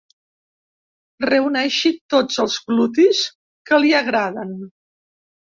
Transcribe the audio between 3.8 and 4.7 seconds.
li agraden.